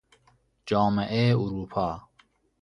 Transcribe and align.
جامعه 0.65 1.35
اروپا 1.39 2.09